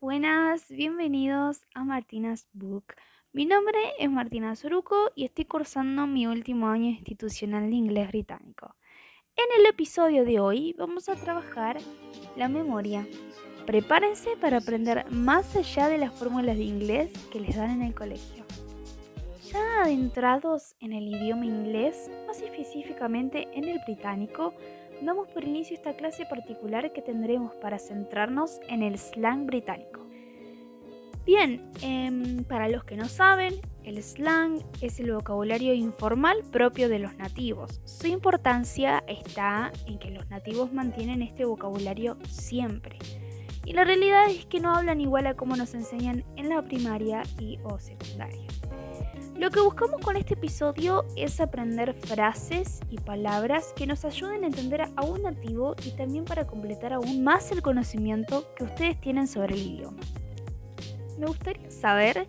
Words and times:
buenas, 0.00 0.68
bienvenidos 0.68 1.64
a 1.76 1.84
Martina's 1.84 2.48
Book. 2.52 2.86
Mi 3.32 3.46
nombre 3.46 3.78
es 4.00 4.10
Martina 4.10 4.56
Soruco 4.56 5.12
y 5.14 5.24
estoy 5.24 5.44
cursando 5.44 6.08
mi 6.08 6.26
último 6.26 6.66
año 6.66 6.86
institucional 6.86 7.70
de 7.70 7.76
inglés 7.76 8.08
británico. 8.08 8.74
En 9.36 9.44
el 9.60 9.66
episodio 9.66 10.24
de 10.24 10.40
hoy 10.40 10.74
vamos 10.76 11.08
a 11.08 11.14
trabajar 11.14 11.78
la 12.36 12.48
memoria. 12.48 13.06
Prepárense 13.64 14.30
para 14.40 14.56
aprender 14.56 15.08
más 15.12 15.54
allá 15.54 15.86
de 15.86 15.98
las 15.98 16.12
fórmulas 16.14 16.56
de 16.56 16.64
inglés 16.64 17.12
que 17.30 17.38
les 17.38 17.54
dan 17.54 17.70
en 17.70 17.82
el 17.82 17.94
colegio. 17.94 18.44
Ya 19.52 19.82
adentrados 19.84 20.74
en 20.80 20.94
el 20.94 21.06
idioma 21.06 21.46
inglés, 21.46 22.10
más 22.26 22.42
específicamente 22.42 23.46
en 23.54 23.68
el 23.68 23.78
británico, 23.86 24.52
damos 25.02 25.28
por 25.28 25.44
inicio 25.44 25.76
esta 25.76 25.94
clase 25.94 26.26
particular 26.26 26.92
que 26.92 27.02
tendremos 27.02 27.54
para 27.56 27.78
centrarnos 27.78 28.60
en 28.68 28.82
el 28.82 28.98
slang 28.98 29.46
británico. 29.46 30.06
Bien, 31.24 31.70
em, 31.82 32.44
para 32.44 32.68
los 32.68 32.84
que 32.84 32.96
no 32.96 33.04
saben, 33.06 33.54
el 33.84 34.02
slang 34.02 34.62
es 34.80 35.00
el 35.00 35.12
vocabulario 35.12 35.74
informal 35.74 36.42
propio 36.50 36.88
de 36.88 36.98
los 36.98 37.14
nativos. 37.16 37.80
Su 37.84 38.06
importancia 38.06 39.04
está 39.06 39.70
en 39.86 39.98
que 39.98 40.10
los 40.10 40.28
nativos 40.30 40.72
mantienen 40.72 41.22
este 41.22 41.44
vocabulario 41.44 42.16
siempre. 42.28 42.98
Y 43.64 43.74
la 43.74 43.84
realidad 43.84 44.30
es 44.30 44.46
que 44.46 44.60
no 44.60 44.74
hablan 44.74 45.00
igual 45.00 45.26
a 45.26 45.34
como 45.34 45.56
nos 45.56 45.74
enseñan 45.74 46.24
en 46.36 46.48
la 46.48 46.62
primaria 46.62 47.22
y 47.38 47.58
o 47.62 47.78
secundaria. 47.78 48.46
Lo 49.40 49.50
que 49.50 49.60
buscamos 49.62 50.02
con 50.02 50.18
este 50.18 50.34
episodio 50.34 51.06
es 51.16 51.40
aprender 51.40 51.94
frases 51.94 52.78
y 52.90 52.98
palabras 52.98 53.72
que 53.74 53.86
nos 53.86 54.04
ayuden 54.04 54.44
a 54.44 54.48
entender 54.48 54.82
a 54.82 55.02
un 55.02 55.22
nativo 55.22 55.74
y 55.82 55.92
también 55.92 56.26
para 56.26 56.46
completar 56.46 56.92
aún 56.92 57.24
más 57.24 57.50
el 57.50 57.62
conocimiento 57.62 58.54
que 58.54 58.64
ustedes 58.64 59.00
tienen 59.00 59.26
sobre 59.26 59.54
el 59.54 59.62
idioma. 59.62 60.02
Me 61.18 61.24
gustaría 61.24 61.70
saber 61.70 62.28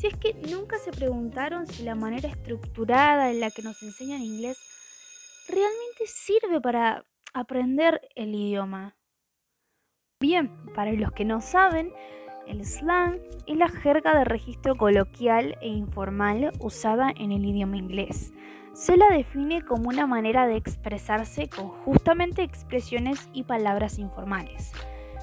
si 0.00 0.06
es 0.06 0.16
que 0.16 0.32
nunca 0.50 0.78
se 0.78 0.92
preguntaron 0.92 1.66
si 1.66 1.82
la 1.82 1.94
manera 1.94 2.30
estructurada 2.30 3.30
en 3.30 3.40
la 3.40 3.50
que 3.50 3.60
nos 3.60 3.82
enseñan 3.82 4.22
inglés 4.22 4.56
realmente 5.48 6.06
sirve 6.06 6.58
para 6.62 7.04
aprender 7.34 8.00
el 8.14 8.34
idioma. 8.34 8.96
Bien, 10.22 10.56
para 10.74 10.90
los 10.94 11.12
que 11.12 11.26
no 11.26 11.42
saben, 11.42 11.92
el 12.46 12.64
slang 12.64 13.18
es 13.46 13.56
la 13.56 13.68
jerga 13.68 14.16
de 14.16 14.24
registro 14.24 14.76
coloquial 14.76 15.56
e 15.60 15.68
informal 15.68 16.52
usada 16.60 17.12
en 17.16 17.32
el 17.32 17.44
idioma 17.44 17.76
inglés. 17.76 18.32
Se 18.72 18.96
la 18.96 19.08
define 19.08 19.62
como 19.62 19.88
una 19.88 20.06
manera 20.06 20.46
de 20.46 20.56
expresarse 20.56 21.48
con 21.48 21.68
justamente 21.68 22.42
expresiones 22.42 23.28
y 23.32 23.44
palabras 23.44 23.98
informales. 23.98 24.72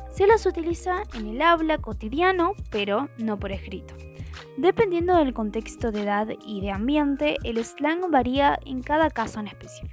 Se 0.10 0.28
las 0.28 0.46
utiliza 0.46 1.04
en 1.14 1.28
el 1.28 1.42
habla 1.42 1.78
cotidiano, 1.78 2.54
pero 2.70 3.10
no 3.18 3.40
por 3.40 3.52
escrito. 3.52 3.96
Dependiendo 4.58 5.16
del 5.16 5.34
contexto 5.34 5.92
de 5.92 6.04
edad 6.04 6.28
y 6.46 6.62
de 6.62 6.72
ambiente, 6.72 7.38
el 7.44 7.64
slang 7.64 8.12
varía 8.12 8.60
en 8.66 8.82
cada 8.82 9.10
caso 9.10 9.40
en 9.40 9.48
específico. 9.48 9.93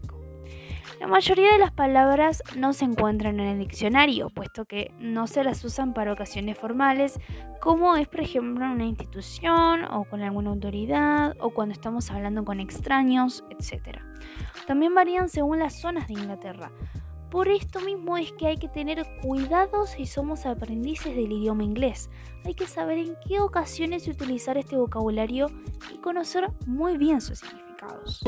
La 1.01 1.07
mayoría 1.07 1.55
de 1.55 1.59
las 1.59 1.73
palabras 1.73 2.43
no 2.59 2.75
se 2.75 2.85
encuentran 2.85 3.41
en 3.41 3.47
el 3.47 3.59
diccionario, 3.59 4.29
puesto 4.29 4.67
que 4.67 4.93
no 4.99 5.27
se 5.27 5.43
las 5.43 5.65
usan 5.65 5.95
para 5.95 6.13
ocasiones 6.13 6.59
formales, 6.59 7.19
como 7.59 7.97
es 7.97 8.07
por 8.07 8.21
ejemplo 8.21 8.67
en 8.67 8.73
una 8.73 8.85
institución 8.85 9.85
o 9.85 10.05
con 10.05 10.21
alguna 10.21 10.51
autoridad 10.51 11.37
o 11.41 11.55
cuando 11.55 11.73
estamos 11.73 12.11
hablando 12.11 12.45
con 12.45 12.61
extraños, 12.61 13.45
etc. 13.49 14.01
También 14.67 14.95
varían 14.95 15.31
según 15.31 15.61
las 15.61 15.81
zonas 15.81 16.07
de 16.07 16.13
Inglaterra. 16.13 16.71
Por 17.31 17.49
esto 17.49 17.81
mismo 17.81 18.19
es 18.19 18.33
que 18.33 18.49
hay 18.49 18.59
que 18.59 18.69
tener 18.69 19.03
cuidado 19.23 19.87
si 19.87 20.05
somos 20.05 20.45
aprendices 20.45 21.17
del 21.17 21.33
idioma 21.33 21.65
inglés. 21.65 22.11
Hay 22.45 22.53
que 22.53 22.67
saber 22.67 22.99
en 22.99 23.17
qué 23.27 23.41
ocasiones 23.41 24.07
utilizar 24.07 24.59
este 24.59 24.77
vocabulario 24.77 25.47
y 25.95 25.97
conocer 25.97 26.47
muy 26.67 26.99
bien 26.99 27.23
sus 27.23 27.39
significados. 27.39 28.21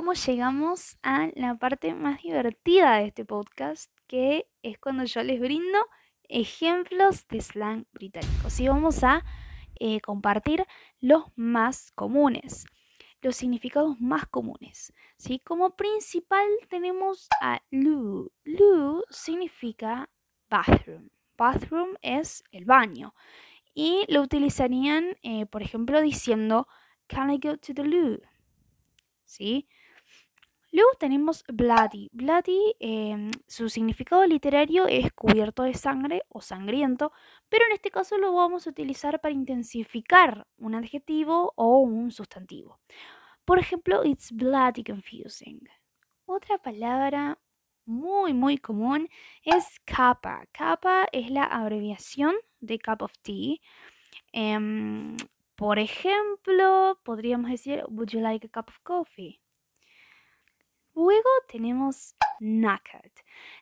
Como 0.00 0.14
llegamos 0.14 0.96
a 1.02 1.28
la 1.34 1.58
parte 1.58 1.92
más 1.92 2.22
divertida 2.22 2.96
de 2.96 3.08
este 3.08 3.26
podcast, 3.26 3.92
que 4.06 4.48
es 4.62 4.78
cuando 4.78 5.04
yo 5.04 5.22
les 5.22 5.38
brindo 5.38 5.78
ejemplos 6.26 7.28
de 7.28 7.42
slang 7.42 7.84
británico. 7.92 8.48
Y 8.58 8.66
vamos 8.66 9.04
a 9.04 9.22
eh, 9.78 10.00
compartir 10.00 10.64
los 11.00 11.24
más 11.36 11.92
comunes, 11.92 12.64
los 13.20 13.36
significados 13.36 14.00
más 14.00 14.26
comunes. 14.26 14.94
¿sí? 15.18 15.38
Como 15.40 15.76
principal 15.76 16.48
tenemos 16.70 17.28
a 17.42 17.60
loo. 17.70 18.32
Loo 18.44 19.04
significa 19.10 20.08
bathroom. 20.48 21.10
Bathroom 21.36 21.90
es 22.00 22.42
el 22.52 22.64
baño. 22.64 23.14
Y 23.74 24.06
lo 24.08 24.22
utilizarían, 24.22 25.18
eh, 25.22 25.44
por 25.44 25.60
ejemplo, 25.62 26.00
diciendo, 26.00 26.68
Can 27.06 27.30
I 27.30 27.38
go 27.38 27.58
to 27.58 27.74
the 27.74 27.84
loo? 27.84 28.18
¿sí? 29.30 29.68
Luego 30.72 30.90
tenemos 30.98 31.44
bloody. 31.48 32.08
Bloody, 32.12 32.76
em, 32.78 33.30
su 33.48 33.68
significado 33.68 34.24
literario 34.24 34.86
es 34.86 35.12
cubierto 35.12 35.64
de 35.64 35.74
sangre 35.74 36.22
o 36.28 36.40
sangriento, 36.40 37.12
pero 37.48 37.64
en 37.66 37.72
este 37.72 37.90
caso 37.90 38.18
lo 38.18 38.32
vamos 38.32 38.66
a 38.66 38.70
utilizar 38.70 39.20
para 39.20 39.34
intensificar 39.34 40.46
un 40.58 40.76
adjetivo 40.76 41.52
o 41.56 41.80
un 41.80 42.12
sustantivo. 42.12 42.78
Por 43.44 43.58
ejemplo, 43.58 44.04
it's 44.04 44.30
bloody 44.30 44.84
confusing. 44.84 45.60
Otra 46.24 46.58
palabra 46.58 47.38
muy, 47.84 48.32
muy 48.32 48.58
común 48.58 49.08
es 49.42 49.80
kappa. 49.84 50.46
Kappa 50.52 51.08
es 51.10 51.30
la 51.30 51.44
abreviación 51.44 52.36
de 52.60 52.78
cup 52.78 53.02
of 53.02 53.12
tea. 53.22 53.56
Em, 54.32 55.16
por 55.56 55.80
ejemplo, 55.80 57.00
podríamos 57.04 57.50
decir, 57.50 57.84
Would 57.88 58.10
you 58.10 58.20
like 58.20 58.46
a 58.46 58.50
cup 58.50 58.68
of 58.68 58.78
coffee? 58.84 59.40
Luego 61.00 61.30
tenemos 61.48 62.14
knackered. 62.40 63.12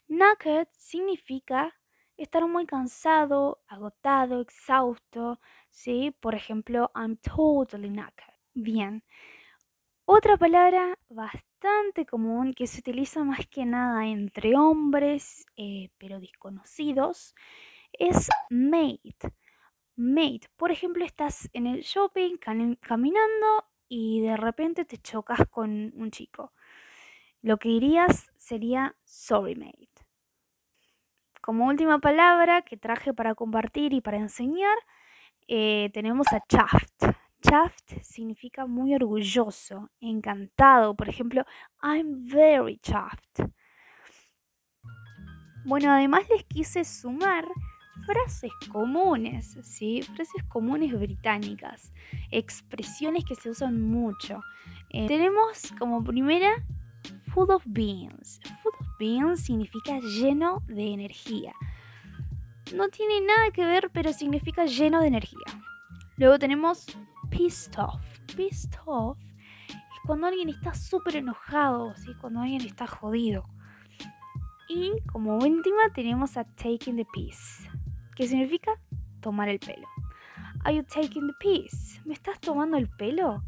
Knackered 0.09 0.67
significa 0.73 1.73
estar 2.17 2.45
muy 2.49 2.67
cansado, 2.67 3.63
agotado, 3.69 4.41
exhausto. 4.41 5.39
¿sí? 5.71 6.13
Por 6.21 6.35
ejemplo, 6.35 6.91
I'm 6.97 7.17
totally 7.19 7.91
knackered. 7.91 8.35
Bien. 8.55 9.05
Otra 10.05 10.37
palabra 10.37 10.99
bastante 11.09 12.07
común 12.07 12.55
que 12.55 12.67
se 12.67 12.81
utiliza 12.81 13.23
más 13.23 13.47
que 13.47 13.65
nada 13.65 14.09
entre 14.09 14.57
hombres, 14.57 15.47
eh, 15.57 15.91
pero 15.97 16.19
desconocidos, 16.19 17.37
es 17.93 18.29
mate. 18.51 19.33
Mate, 19.95 20.49
por 20.57 20.73
ejemplo, 20.73 21.05
estás 21.05 21.49
en 21.53 21.69
el 21.69 21.83
shopping 21.83 22.37
caminando 22.81 23.65
y 23.89 24.23
de 24.23 24.37
repente 24.37 24.85
te 24.85 24.99
chocas 24.99 25.47
con 25.49 25.93
un 25.95 26.11
chico. 26.11 26.53
Lo 27.43 27.57
que 27.59 27.69
dirías 27.69 28.31
sería 28.37 28.97
sorry 29.05 29.55
mate. 29.55 29.89
Como 31.41 31.67
última 31.67 31.99
palabra 31.99 32.63
que 32.63 32.77
traje 32.77 33.15
para 33.15 33.35
compartir 33.35 33.93
y 33.93 34.01
para 34.01 34.19
enseñar, 34.19 34.77
eh, 35.47 35.91
tenemos 35.95 36.27
a 36.33 36.41
chuffed. 36.47 37.15
Chuffed 37.41 38.03
significa 38.03 38.67
muy 38.67 38.95
orgulloso, 38.95 39.91
encantado. 40.01 40.95
Por 40.95 41.09
ejemplo, 41.09 41.45
I'm 41.83 42.29
very 42.29 42.79
chuffed. 42.79 43.51
Bueno, 45.65 45.93
además 45.93 46.29
les 46.29 46.45
quise 46.45 46.85
sumar 46.85 47.47
frases 48.07 48.53
comunes, 48.73 49.57
¿sí? 49.63 50.03
Frases 50.03 50.43
comunes 50.49 50.99
británicas, 50.99 51.93
expresiones 52.31 53.25
que 53.25 53.35
se 53.35 53.51
usan 53.51 53.81
mucho. 53.81 54.41
Eh, 54.91 55.07
tenemos 55.07 55.73
como 55.79 56.03
primera 56.03 56.65
food 57.39 57.53
of 57.53 57.63
beans. 57.67 58.41
Food 58.63 58.75
of 58.81 58.99
beans 58.99 59.45
significa 59.45 60.01
lleno 60.01 60.61
de 60.67 60.93
energía. 60.93 61.53
No 62.75 62.89
tiene 62.89 63.21
nada 63.21 63.53
que 63.53 63.65
ver, 63.65 63.91
pero 63.93 64.13
significa 64.13 64.65
lleno 64.65 65.01
de 65.01 65.07
energía. 65.07 65.47
Luego 66.17 66.37
tenemos 66.41 66.87
pissed 67.31 67.79
off. 67.79 68.03
Pissed 68.35 68.75
off 68.87 69.17
es 69.69 70.01
cuando 70.05 70.27
alguien 70.27 70.49
está 70.49 70.75
súper 70.75 71.15
enojado, 71.15 71.95
¿sí? 71.95 72.13
cuando 72.21 72.41
alguien 72.41 72.63
está 72.63 72.89
jodido. 72.89 73.49
Y 74.69 74.91
como 75.13 75.39
última 75.39 75.93
tenemos 75.95 76.37
a 76.37 76.43
taking 76.43 76.97
the 76.97 77.07
piece. 77.13 77.71
¿Qué 78.17 78.27
significa? 78.27 78.73
Tomar 79.21 79.49
el 79.49 79.61
pelo. 79.61 79.87
Are 80.65 80.75
you 80.75 80.83
taking 80.83 81.29
the 81.29 81.35
piece? 81.39 82.01
¿Me 82.05 82.15
estás 82.15 82.41
tomando 82.41 82.77
el 82.77 82.89
pelo? 82.89 83.45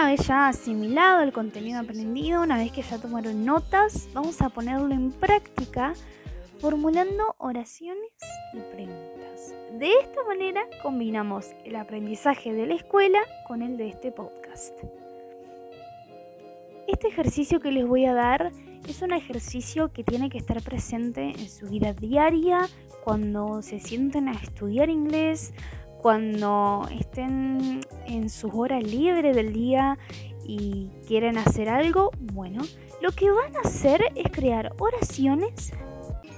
Una 0.00 0.12
vez 0.12 0.26
ya 0.26 0.48
asimilado 0.48 1.20
el 1.20 1.30
contenido 1.30 1.78
aprendido, 1.78 2.40
una 2.40 2.56
vez 2.56 2.72
que 2.72 2.80
ya 2.80 2.96
tomaron 2.96 3.44
notas, 3.44 4.08
vamos 4.14 4.40
a 4.40 4.48
ponerlo 4.48 4.94
en 4.94 5.12
práctica 5.12 5.92
formulando 6.58 7.34
oraciones 7.36 8.10
y 8.54 8.60
preguntas. 8.74 9.54
De 9.78 9.92
esta 10.00 10.24
manera 10.24 10.62
combinamos 10.82 11.50
el 11.66 11.76
aprendizaje 11.76 12.54
de 12.54 12.66
la 12.66 12.76
escuela 12.76 13.18
con 13.46 13.60
el 13.60 13.76
de 13.76 13.88
este 13.88 14.10
podcast. 14.10 14.74
Este 16.88 17.08
ejercicio 17.08 17.60
que 17.60 17.70
les 17.70 17.86
voy 17.86 18.06
a 18.06 18.14
dar 18.14 18.52
es 18.88 19.02
un 19.02 19.12
ejercicio 19.12 19.92
que 19.92 20.02
tiene 20.02 20.30
que 20.30 20.38
estar 20.38 20.62
presente 20.62 21.32
en 21.38 21.50
su 21.50 21.66
vida 21.66 21.92
diaria, 21.92 22.70
cuando 23.04 23.60
se 23.60 23.80
sienten 23.80 24.28
a 24.28 24.32
estudiar 24.32 24.88
inglés, 24.88 25.52
cuando 26.02 26.88
estén 26.98 27.80
en 28.06 28.30
sus 28.30 28.52
horas 28.54 28.82
libres 28.82 29.36
del 29.36 29.52
día 29.52 29.98
y 30.46 30.90
quieren 31.06 31.38
hacer 31.38 31.68
algo, 31.68 32.10
bueno, 32.18 32.62
lo 33.00 33.12
que 33.12 33.30
van 33.30 33.56
a 33.56 33.60
hacer 33.60 34.02
es 34.14 34.30
crear 34.32 34.74
oraciones, 34.78 35.72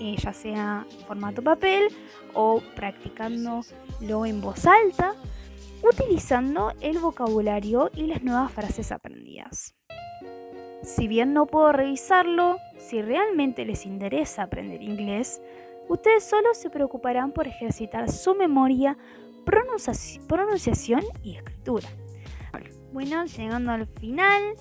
eh, 0.01 0.17
ya 0.17 0.33
sea 0.33 0.87
en 0.91 1.07
formato 1.07 1.43
papel 1.43 1.89
o 2.35 2.61
practicándolo 2.75 4.27
en 4.27 4.41
voz 4.41 4.67
alta, 4.67 5.15
utilizando 5.83 6.73
el 6.81 6.99
vocabulario 6.99 7.91
y 7.95 8.07
las 8.07 8.23
nuevas 8.23 8.53
frases 8.53 8.93
aprendidas. 8.93 9.75
Si 10.83 11.07
bien 11.07 11.33
no 11.33 11.47
puedo 11.47 11.71
revisarlo, 11.71 12.59
si 12.79 13.03
realmente 13.03 13.65
les 13.65 13.87
interesa 13.87 14.43
aprender 14.43 14.83
inglés, 14.83 15.41
ustedes 15.89 16.25
solo 16.25 16.55
se 16.55 16.71
preocuparán 16.71 17.33
por 17.33 17.47
ejercitar 17.47 18.11
su 18.11 18.35
memoria, 18.35 18.99
pronunciación 19.45 21.03
y 21.23 21.37
escritura. 21.37 21.89
Bueno, 22.93 23.25
llegando 23.25 23.73
al 23.73 23.87
final, 23.87 24.55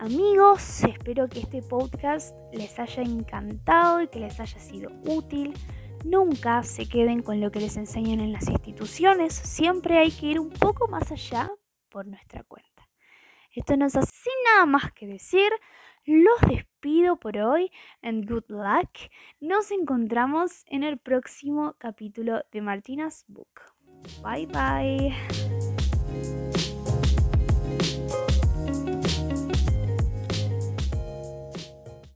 amigos, 0.00 0.82
espero 0.84 1.28
que 1.28 1.40
este 1.40 1.62
podcast 1.62 2.34
les 2.52 2.78
haya 2.78 3.02
encantado 3.02 4.02
y 4.02 4.08
que 4.08 4.20
les 4.20 4.40
haya 4.40 4.58
sido 4.58 4.90
útil. 5.04 5.54
Nunca 6.04 6.62
se 6.62 6.88
queden 6.88 7.22
con 7.22 7.40
lo 7.40 7.50
que 7.50 7.60
les 7.60 7.76
enseñan 7.76 8.20
en 8.20 8.32
las 8.32 8.48
instituciones, 8.48 9.32
siempre 9.32 9.98
hay 9.98 10.10
que 10.10 10.26
ir 10.26 10.40
un 10.40 10.50
poco 10.50 10.88
más 10.88 11.10
allá 11.12 11.50
por 11.88 12.06
nuestra 12.06 12.42
cuenta. 12.44 12.88
Esto 13.52 13.76
nos 13.76 13.96
hace 13.96 14.12
sin 14.12 14.32
nada 14.44 14.66
más 14.66 14.92
que 14.92 15.06
decir. 15.06 15.50
Los 16.04 16.40
despido 16.48 17.16
por 17.18 17.36
hoy 17.38 17.70
and 18.02 18.28
good 18.28 18.44
luck. 18.48 18.90
Nos 19.40 19.70
encontramos 19.72 20.64
en 20.66 20.84
el 20.84 20.98
próximo 20.98 21.74
capítulo 21.78 22.44
de 22.52 22.60
Martina's 22.60 23.24
Book. 23.26 23.75
Bye 24.22 24.46
bye. 24.46 25.14